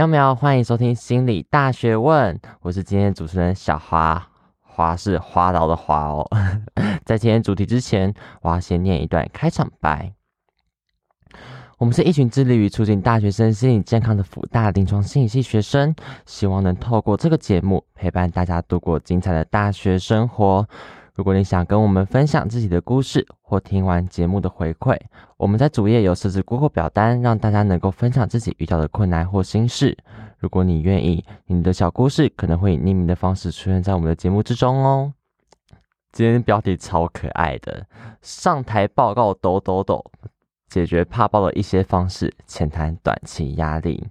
[0.00, 4.28] 喵喵，欢迎收听心理大学问，我是今天主持人小花，
[4.62, 6.26] 花是滑倒的滑哦。
[7.04, 10.14] 在今天主题之前，我要先念一段开场白。
[11.76, 15.94] 我们是一群致力于促进大学生心理健康的辅大临床心理系学生，
[16.24, 20.66] 希望能透过这个节目陪伴大家度过精彩的大学生活。
[21.20, 24.98] 如果你想跟我们分享自己的故事，或听完节目的回馈，
[25.36, 29.94] 我们在主页有设置 Google 表单，让大家能够分享自己遇到的困难或心事。
[30.38, 35.12] 如果你愿意，你的小故事可能会以匿名的方式出现在我们的节目之中哦。
[36.10, 37.84] 今天标题超可爱的，
[38.22, 40.02] 上台报告抖抖抖，
[40.70, 44.08] 解决怕爆的一些方式，浅谈短期压力。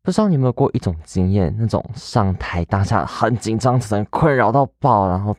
[0.00, 5.36] 不知道你有没有过一种经验，那种上台当下很紧张，只能困扰到爆，然后。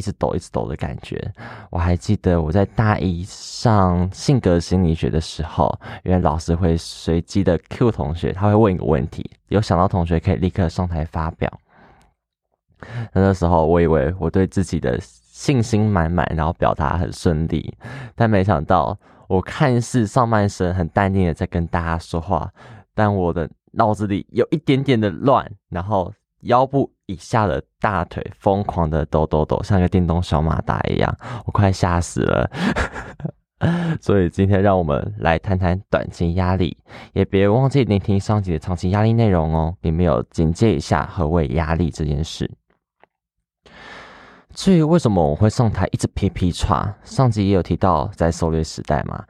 [0.00, 1.30] 一直抖，一直抖的感觉。
[1.68, 11.52] 我还记得我在大一上性格心理学的时候，因为老师会随机的 Q 同学，他会问一个问题，有想到同学可以立刻上台发表。
[13.12, 17.76] 那那时候，我以为我对自己的信心满满，然后表达很顺利，
[18.14, 18.98] 但没想到
[19.28, 22.50] 我看似上半身很淡定的在跟大家说话，
[22.94, 26.10] 但我的脑子里有一点点的乱，然后。
[26.42, 31.16] 腰部以下的大腿疯狂的抖抖抖，像个电动小马达一样，
[31.46, 32.50] 我快吓死了。
[34.00, 36.76] 所以今天让我们来谈谈短期压力，
[37.12, 42.50] 也别忘记聆听上集的长期压力内容哦，里面有简介一下何谓压力这件事。
[44.54, 49.24] 至于为什么我会上台一直噼噼叉，上集也有提到在狩猎时代嘛。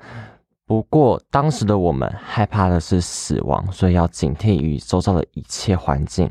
[0.65, 6.31] 不过当时的我们害怕的是死亡，所以要警惕于周遭的一切环境。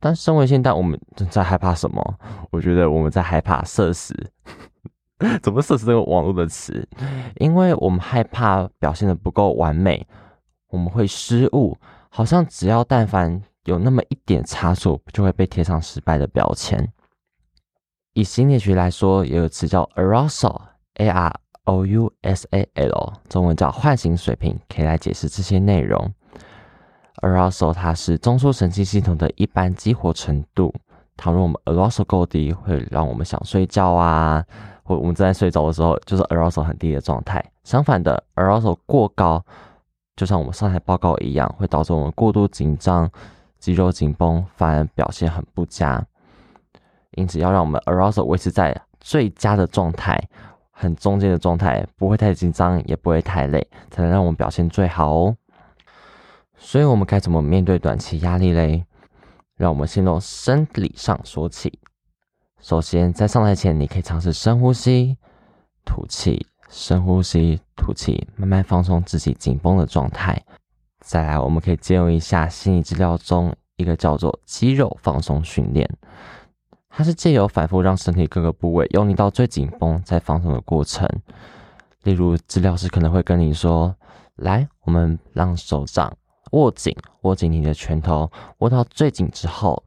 [0.00, 0.98] 但身为现代，我们
[1.30, 2.18] 在害怕什么？
[2.50, 4.14] 我觉得我们在害怕社死。
[5.42, 6.88] 怎么社死这个网络的词？
[7.36, 10.06] 因为我们害怕表现的不够完美，
[10.68, 11.76] 我们会失误，
[12.08, 16.92] 好像只要但凡有那么一点差错，就会被贴上失败的标签。
[18.12, 26.12] 以心理学来说，也有词叫 arousal，a r o u s a l，中文叫唤醒水平，可以来解释这些内容。
[27.22, 30.74] Arousal 它是中枢神经系统的一般激活程度。
[31.16, 34.44] 倘若我们 Arousal 够低，会让我们想睡觉啊，
[34.84, 37.44] 或我们正在睡着的时候，就是 Arousal 很低的状态。
[37.64, 39.44] 相反的，Arousal 过高，
[40.14, 43.10] 就像我们上台报告一样，会导致我们过度紧张、
[43.58, 46.04] 肌肉紧绷，反而表现很不佳。
[47.12, 50.22] 因此，要让我们 Arousal 维持在最佳的状态，
[50.70, 55.36] 很中间的状态，不会太紧张，也不会太累，才能让我们表现最好哦。
[56.58, 58.84] 所以，我们该怎么面对短期压力嘞？
[59.56, 61.78] 让我们先从生理上说起。
[62.60, 65.16] 首先，在上台前，你可以尝试深呼吸、
[65.84, 70.40] 吐气、深呼吸、吐气，慢慢放松自己紧绷的状态。
[71.00, 75.88] 再来，我们可以借用一下心理治疗中一个叫做肌肉放松训练，
[76.90, 81.08] 它是借由反复让身体各个部位用力到最紧绷再放松的过程。
[82.02, 83.94] 例如，治疗师可能会跟你说
[84.36, 86.12] ：“来，我们让手掌。”
[86.52, 89.82] 握紧，握紧你的拳头，握到最紧之后，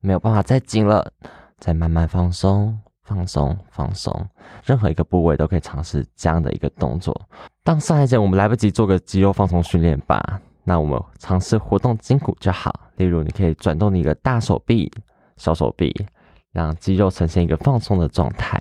[0.00, 1.12] 没有办法再紧了，
[1.58, 4.28] 再慢慢放松，放松，放松。
[4.64, 7.28] 任何一个部位都可以尝试这样的一个动作。
[7.62, 12.78] 当上一节我们来不及做个肌肉放松训练吧，那我们尝试活动筋骨就好。
[12.96, 14.92] 例如，你可以转动你的大手臂、
[15.36, 16.06] 小手臂，
[16.52, 18.60] 让肌肉呈现一个放松的状态。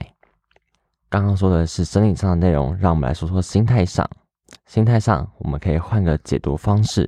[1.10, 4.10] 刚刚说的是生理上的内容，让我们来说说心态上。
[4.72, 7.06] 心态上，我们可以换个解读方式。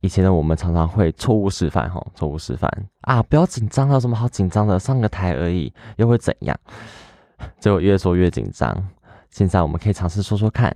[0.00, 2.70] 以前的我们常常会错误示范，吼，错误示范
[3.02, 3.22] 啊！
[3.24, 4.78] 不要紧张，有什么好紧张的？
[4.78, 6.58] 上个台而已，又会怎样？
[7.60, 8.74] 结果越说越紧张。
[9.28, 10.74] 现在我们可以尝试说说看，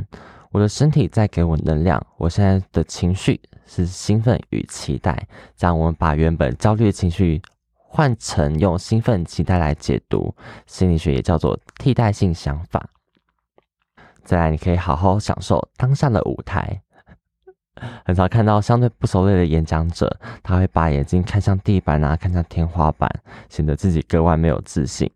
[0.53, 5.27] 我的身体在给我能量，我现在的情绪是兴奋与期待。
[5.57, 7.41] 这样，我们把原本焦虑的情绪
[7.73, 10.35] 换成用兴奋、期待来解读。
[10.67, 12.91] 心理学也叫做替代性想法。
[14.29, 16.83] 再来，你可以好好享受当下的舞台。
[18.05, 23.11] 很少看到相对不熟练的演讲者，他会把眼睛看向地板啊，看向天花板，
[23.49, 25.11] 显得自己格外没有自信。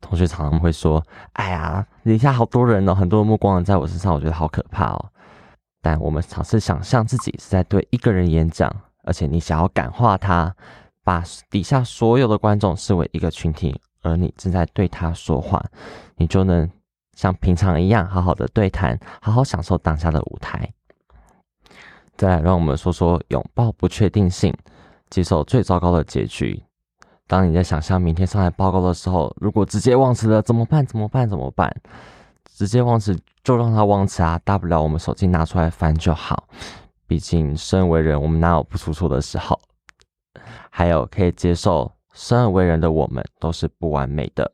[0.00, 1.00] 同学常常会说
[1.34, 5.10] ：“哎呀，底下好多人哦，很多目光在我身上，我觉得好可怕哦。”
[5.80, 8.68] 但我们尝试想象自己是在对一个人演讲，
[9.04, 10.52] 而且你想要感化他，
[11.04, 15.64] 把底下所有的观众视为一个群体，而你正在对他说话，
[16.16, 16.68] 你就能。
[17.16, 20.72] 像平常一样好好的对谈，好好享受当下的舞台。
[22.16, 24.54] 再来，让我们说说拥抱不确定性，
[25.10, 26.62] 接受最糟糕的结局。
[27.26, 30.86] 当你在想象明天上台报告的时候，如果直接忘词了怎么办？
[30.86, 31.28] 怎么办？
[31.28, 31.74] 怎么办？
[32.44, 36.48] 直接忘词就让他忘词啊，大不了我们手机拿出来翻就好。
[37.06, 39.58] 毕竟生为人，我们哪有不出错的时候？
[40.70, 44.50] 还有可以接受生而为人的我们都是不完美的，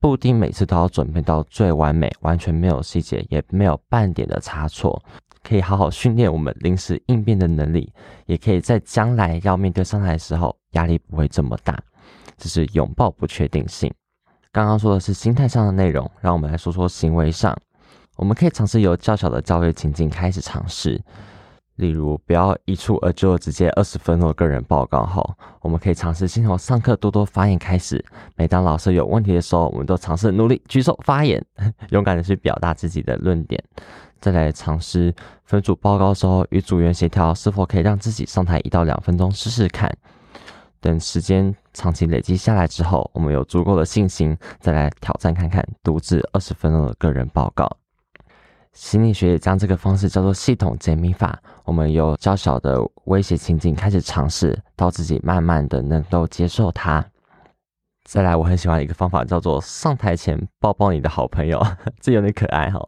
[0.00, 5.00] 不一定每次都要准备到最完美，完全没有细节，也没有半点的差错。
[5.42, 7.92] 可以好好训练我们临时应变的能力，
[8.26, 11.78] 也可以在将来要面对上台的时候，压力不会这么大。
[12.36, 13.92] 这是拥抱不确定性。
[14.52, 17.56] 刚刚说的是心态上的内容，让我们来说说行为上。
[18.16, 21.00] 我们可以尝试由较小的教育情境开始尝试，
[21.80, 28.04] 例如不要一蹴而就直接二十分钟的个人报告后，我们可以尝试先从上课多多发言开始。
[28.36, 31.42] 每当老师有问题的时候，我们都尝试努力举手发言，
[31.88, 33.62] 勇敢的去表达自己的论点。
[34.20, 39.90] 再来尝试分组报告的时候，与组员协调是否可以让自己上台一到两分钟试试看。
[40.82, 47.79] 等时间长期累积下来之后，我们有足够的信心，再来挑战看看独自二十分钟的个人报告。
[48.72, 51.40] 心理学也将这个方式叫做系统解密法。
[51.64, 57.04] 我们由较小的威胁情境开始尝试，到自己慢慢的能够接受它。
[58.04, 61.64] 再来，我很喜欢一个方法，叫做上台前抱抱你的好朋友，
[62.00, 62.80] 这有点可爱哈。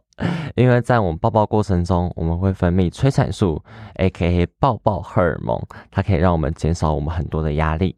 [0.55, 3.63] 因为在我们抱抱过程中，我们会分泌催产素
[3.95, 7.95] ，aka 抱抱荷尔蒙，它可以让我们减少我们很多的压力。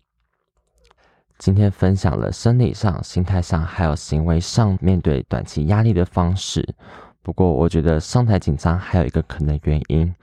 [1.38, 6.76] 今天分享了生理上、心态上还有行为上面对短期压力的方式。
[7.26, 10.14] 不过，我觉得上台紧张还有一个可能原因，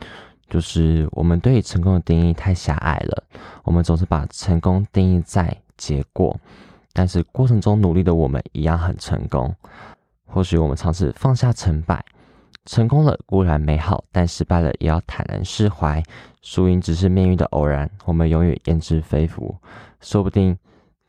[0.49, 3.25] 就是我们对成功的定义太狭隘了。
[3.64, 6.38] 我们总是把成功定义在结果。
[6.93, 9.52] 但是过程中努力的我们一样很成功。
[10.26, 12.04] 或许我们尝试放下成败，
[12.66, 16.00] 成功了固然美好，但失败了也要坦然释怀。
[16.40, 19.56] 输赢只是命运的偶然，我们永远焉知非福。
[20.00, 20.56] 说不定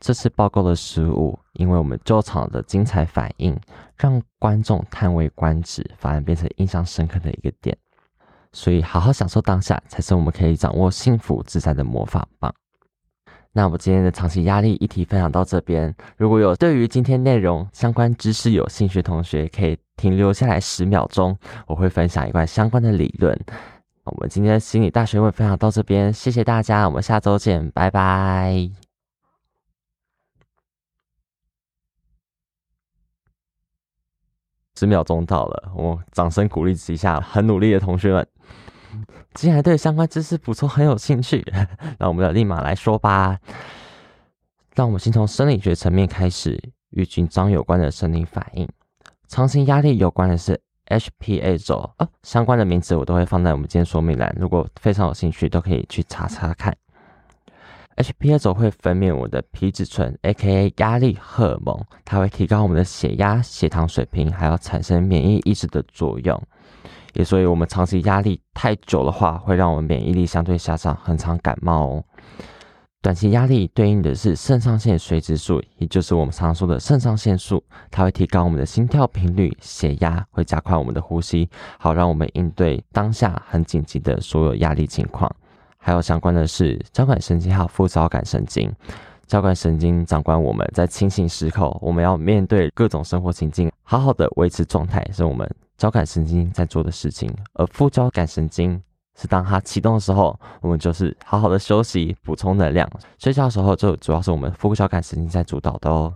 [0.04, 3.58] 这次报告的失误，因为我们救场的精彩反应，
[3.96, 7.74] 让观众叹为观止，反而变成印象深刻的一个点。
[8.52, 12.54] 所以好好享受当下，才是我们可以掌握幸福自在的魔法棒。
[13.50, 15.94] 那我今天的长期压力议题分享到这边。
[16.18, 21.34] 如果有对于今天内容相关知识有兴趣的同学，可以停留下来十秒钟，
[21.66, 23.34] 我会分享一段相关的理论。
[24.04, 28.83] 我们今天的心理大学问分享到这边，谢谢大家，我们下周见，拜拜。
[34.84, 38.26] 十秒钟到了，我掌声鼓励一下很努力的同学们。
[39.32, 41.42] 既然对相关知识补充很有兴趣，
[41.98, 43.38] 那我们就立马来说吧。
[44.74, 48.68] 让我们先从生理学层面开始，与紧张有关的生理反应。
[49.26, 56.76] 长期压力有关的是 HPA 轴哦，相关的名字我都会放在我们今天说明栏，如果非常有兴趣，都可以去查查看。
[57.96, 66.42] HPA 轴会分泌我们的皮质醇，AKA 压力荷尔蒙，它会提高我们的血压、血糖水平，还要产生免疫抑制的作用。
[67.12, 72.04] 也所以，我们长期压力太久的话，会让我们免疫力相对下降，很常感冒哦。
[73.00, 81.48] 短期压力对应的是肾上腺髓质素，也就是我们常说的肾上腺素，它会提高我们的心跳频率、血压，会加快我们的呼吸，
[81.78, 85.30] 好让我们应对当下很紧急的所有压力情况。
[85.84, 88.72] 还有相关的是交感神经还有副交感神经。
[89.26, 97.30] 交感神经掌管我们在清醒时刻，我们要面对各种生活情境，好好的维持状态，是我们交感神经在做的事情。
[97.52, 98.82] 而副交感神经
[99.14, 102.88] 是当它启动的时候，我们就是好好的休息，补充能量。
[103.18, 106.14] 睡觉的时候就主要是我们副交感神经在主导的哦。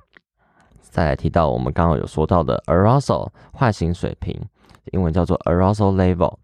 [0.81, 4.35] 再来提到我们刚刚有说到的 arousal 唤醒水平，
[4.93, 6.35] 英文叫做 arousal level。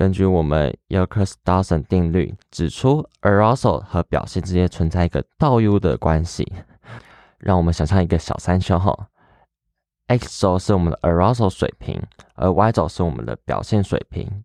[0.00, 6.50] 根据我们 Yerkes-Dodson 定律指出，arousal 和表现之间存在一个倒 U 的关系。
[7.36, 9.08] 让我们想象一个小山丘哈
[10.06, 12.02] ，X 轴是我们的 arousal 水平，
[12.34, 14.42] 而 Y 轴是我们的表现水平。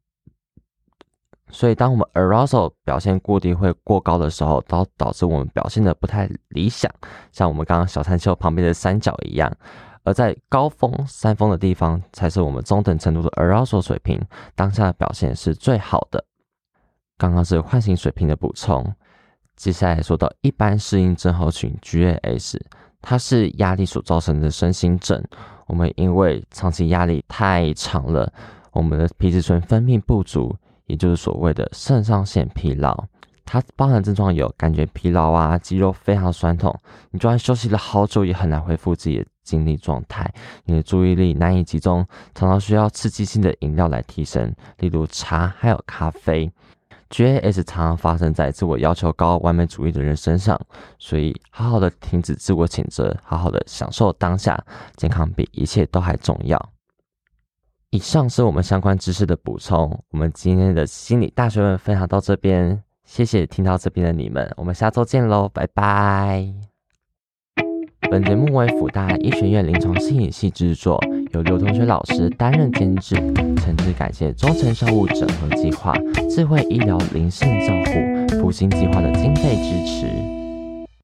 [1.49, 6.91] 所以，当我们 arousal 表现固定会过高的时候，导导致我们表现的不太理想，
[7.31, 9.49] 像我们刚刚小山丘旁边的三角一样。
[10.05, 14.21] 而在高峰山峰的地方，才是我们中等程度的 arousal 水平，
[14.55, 16.23] 当下的表现是最好的。
[17.17, 18.85] 刚刚是唤醒水平的补充，
[19.55, 22.59] 接下来说到一般适应症候群 GAS，
[23.01, 25.21] 它是压力所造成的身心症。
[25.67, 28.31] 我们因为长期压力太长了，
[28.71, 33.05] 我们的皮质醇分泌不足，也就是所谓的肾上腺疲劳。
[33.45, 36.77] 它包含症状有感觉疲劳啊，肌肉非常酸痛，
[37.11, 40.29] 你就算休息了好久，也很难恢复自己的精力状态。
[40.65, 46.51] 你的注意力难以集中，常常需要刺激性的饮料来提神，例如茶还有咖啡。
[47.11, 50.59] GAS 常常发生在自我要求高、完美主义的人身上，
[50.97, 54.61] 所以好好的停止自我谴责，好好的享受当下，
[54.97, 56.59] 健康比一切都还重要。
[57.91, 60.03] 以上是我们相关知识的补充。
[60.09, 66.45] 我们今天的心理大学问分享到这边，谢谢听到这边的你们，我们下周见喽，拜拜。
[68.09, 70.99] 本节目为辅大医学院临床心理系制作，
[71.31, 73.15] 由刘同学老师担任监制。
[73.15, 75.93] 诚挚感谢中诚校务整合计划、
[76.29, 80.44] 智慧医疗灵性照护复兴计划的经费支持。